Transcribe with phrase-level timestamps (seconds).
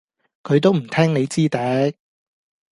[0.41, 1.59] 佢都唔聽你支笛